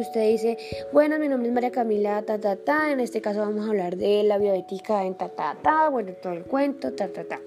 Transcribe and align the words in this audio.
usted 0.00 0.28
dice, 0.28 0.58
bueno, 0.92 1.18
mi 1.18 1.28
nombre 1.28 1.48
es 1.48 1.54
María 1.54 1.70
Camila, 1.70 2.22
ta, 2.22 2.38
ta, 2.38 2.56
ta, 2.56 2.90
en 2.90 3.00
este 3.00 3.20
caso 3.20 3.40
vamos 3.40 3.66
a 3.66 3.70
hablar 3.70 3.96
de 3.96 4.22
la 4.22 4.38
bioética 4.38 5.04
en 5.04 5.14
ta, 5.14 5.28
ta, 5.28 5.56
ta, 5.62 5.88
bueno, 5.88 6.12
todo 6.22 6.32
el 6.32 6.44
cuento, 6.44 6.92
ta, 6.92 7.08
ta, 7.08 7.24
ta. 7.24 7.40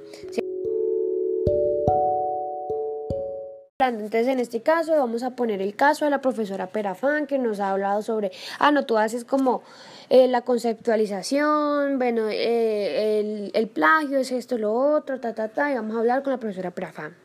Entonces, 3.79 4.27
en 4.27 4.39
este 4.39 4.61
caso, 4.61 4.95
vamos 4.95 5.23
a 5.23 5.31
poner 5.31 5.61
el 5.61 5.75
caso 5.75 6.05
de 6.05 6.11
la 6.11 6.21
profesora 6.21 6.67
Perafán, 6.67 7.25
que 7.25 7.39
nos 7.39 7.59
ha 7.59 7.71
hablado 7.71 8.01
sobre, 8.01 8.31
ah, 8.59 8.71
no, 8.71 8.85
tú 8.85 8.97
haces 8.97 9.25
como 9.25 9.63
eh, 10.09 10.27
la 10.27 10.41
conceptualización, 10.41 11.97
bueno, 11.97 12.29
eh, 12.29 13.19
el, 13.19 13.51
el, 13.53 13.67
plagio 13.67 14.19
es 14.19 14.31
esto, 14.31 14.57
lo 14.57 14.73
otro, 14.73 15.19
ta, 15.19 15.33
ta, 15.33 15.47
ta, 15.47 15.71
y 15.71 15.75
vamos 15.75 15.95
a 15.95 15.99
hablar 15.99 16.21
con 16.23 16.31
la 16.31 16.39
profesora 16.39 16.71
Perafán. 16.71 17.15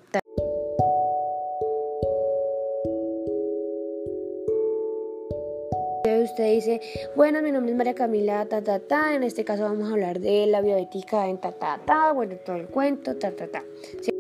Usted 6.27 6.55
dice, 6.55 6.81
bueno, 7.15 7.41
mi 7.41 7.53
nombre 7.53 7.71
es 7.71 7.79
María 7.79 7.95
Camila, 7.95 8.47
ta, 8.47 8.61
ta, 8.61 8.81
ta, 8.81 9.15
en 9.15 9.23
este 9.23 9.45
caso 9.45 9.63
vamos 9.63 9.89
a 9.89 9.93
hablar 9.93 10.19
de 10.19 10.47
la 10.47 10.61
bioética 10.61 11.29
en 11.29 11.41
ta, 11.41 11.53
ta, 11.53 11.81
ta, 11.87 12.11
bueno, 12.11 12.35
todo 12.45 12.57
el 12.57 12.67
cuento, 12.67 13.17
ta, 13.17 13.31
ta, 13.31 13.47
ta. 13.47 13.63
¿Sí? 14.03 14.11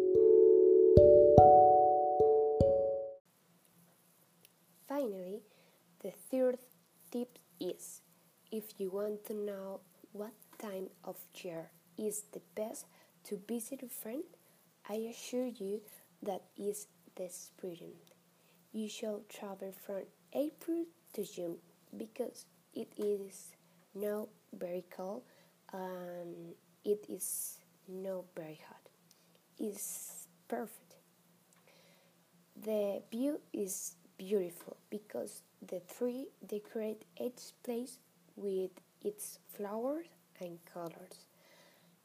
Finally, 4.87 5.43
the 6.01 6.13
third 6.31 6.61
tip 7.11 7.41
is 7.59 8.03
if 8.53 8.79
you 8.79 8.89
want 8.89 9.25
to 9.25 9.35
know 9.35 9.81
what 10.13 10.31
time 10.59 10.89
of 11.03 11.17
year 11.43 11.71
is 11.99 12.23
the 12.31 12.41
best 12.55 12.87
to 13.25 13.37
visit 13.49 13.83
a 13.83 13.89
friend, 13.89 14.23
I 14.89 15.09
assure 15.11 15.49
you 15.49 15.81
that 16.23 16.43
is 16.57 16.87
the 17.17 17.29
spring. 17.29 17.95
You 18.73 18.89
should 18.89 19.29
travel 19.29 19.73
from 19.85 20.05
April 20.33 20.85
to 21.15 21.25
June 21.25 21.57
because 21.97 22.47
it 22.75 22.89
is 22.97 23.53
not 23.95 24.29
very 24.53 24.85
cold 24.91 25.23
and 25.73 26.55
it 26.85 27.05
is 27.09 27.59
not 27.89 28.25
very 28.35 28.61
hot. 28.69 28.81
It's 29.59 30.27
perfect. 30.49 30.95
The 32.57 33.03
view 33.11 33.41
is 33.53 33.97
beautiful 34.19 34.77
because 34.91 35.43
the 35.67 35.81
tree 35.81 36.29
decorate 36.47 37.05
each 37.21 37.53
place 37.63 37.99
with 38.37 38.71
its 39.03 39.39
flowers 39.49 40.07
and 40.41 40.59
colors. 40.73 41.27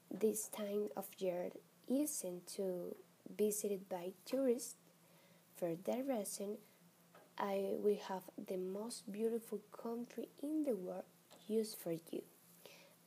This 0.09 0.47
time 0.47 0.89
of 0.95 1.07
year 1.19 1.49
isn't 1.88 2.47
to 2.55 2.95
visited 3.38 3.88
by 3.89 4.11
tourists. 4.25 4.75
For 5.55 5.75
that 5.85 6.07
reason, 6.07 6.57
I 7.37 7.71
will 7.79 7.97
have 8.07 8.23
the 8.47 8.57
most 8.57 9.11
beautiful 9.11 9.59
country 9.71 10.29
in 10.41 10.63
the 10.63 10.75
world 10.75 11.03
used 11.47 11.77
for 11.77 11.91
you. 11.91 12.23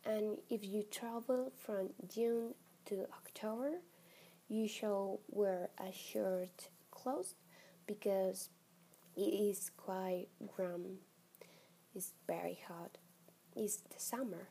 And 0.05 0.39
if 0.51 0.65
you 0.65 0.83
travel 0.83 1.53
from 1.57 1.91
June 2.13 2.55
to 2.87 3.07
October, 3.13 3.79
you 4.49 4.69
shall 4.69 5.21
wear 5.29 5.71
a 5.79 5.93
short 5.93 6.69
clothes 6.91 7.35
because 7.87 8.51
it 9.17 9.21
is 9.21 9.71
quite 9.77 10.27
warm. 10.59 10.99
It's 11.95 12.13
very 12.27 12.59
hot. 12.67 12.99
It's 13.57 13.77
the 13.77 13.99
summer. 13.99 14.49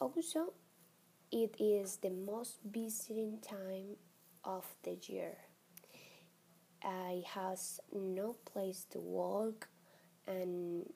Also, 0.00 0.52
it 1.32 1.56
is 1.58 1.96
the 1.96 2.10
most 2.10 2.58
visiting 2.64 3.38
time 3.40 3.96
of 4.44 4.64
the 4.84 4.96
year. 5.02 5.36
I 6.82 7.22
has 7.34 7.80
no 7.92 8.36
place 8.44 8.86
to 8.90 8.98
walk 8.98 9.68
and 10.26 10.88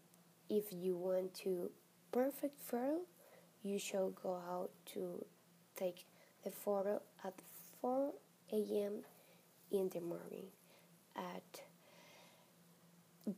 if 0.48 0.72
you 0.72 0.96
want 0.96 1.34
to 1.34 1.70
perfect 2.12 2.60
photo 2.60 3.00
you 3.62 3.78
should 3.78 4.14
go 4.22 4.34
out 4.34 4.70
to 4.92 5.24
take 5.76 6.06
the 6.44 6.50
photo 6.50 7.00
at 7.24 7.34
4 7.80 8.12
a.m. 8.52 8.92
in 9.70 9.88
the 9.88 10.00
morning 10.00 10.46
at 11.16 11.62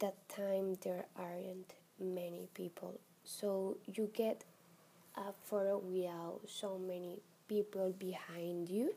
that 0.00 0.16
time 0.28 0.76
there 0.82 1.06
aren't 1.16 1.74
many 2.00 2.48
people 2.54 3.00
so 3.24 3.76
you 3.86 4.10
get 4.14 4.44
a 5.16 5.32
photo 5.44 5.78
without 5.78 6.40
so 6.46 6.78
many 6.78 7.18
people 7.48 7.94
behind 7.98 8.68
you 8.68 8.94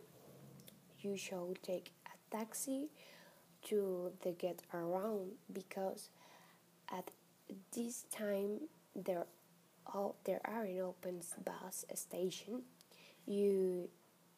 you 1.02 1.16
should 1.16 1.58
take 1.64 1.92
a 2.08 2.36
taxi 2.36 2.90
to 3.64 4.12
the 4.24 4.32
get 4.32 4.62
around 4.74 5.32
because 5.52 6.10
at 6.92 7.12
this 7.76 8.06
time 8.12 8.62
there 8.96 9.26
oh, 9.94 10.16
there 10.26 10.42
are 10.46 10.64
an 10.64 10.80
open 10.82 11.22
bus 11.44 11.86
station. 11.94 12.64
You 13.26 13.90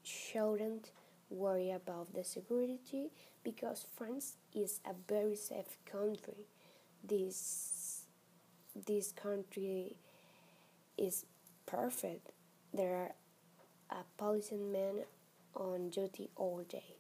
shouldn't 0.04 0.92
worry 1.30 1.72
about 1.72 2.14
the 2.14 2.24
security 2.24 3.10
because 3.44 3.86
France 3.96 4.36
is 4.54 4.80
a 4.86 4.94
very 5.08 5.36
safe 5.36 5.78
country. 5.86 6.46
This 7.04 8.06
this 8.86 9.12
country 9.12 9.96
is 10.98 11.26
perfect. 11.66 12.32
There 12.74 12.96
are 12.96 13.12
a 14.00 14.04
policeman 14.18 15.04
on 15.56 15.90
duty 15.90 16.30
all 16.36 16.64
day 16.68 16.96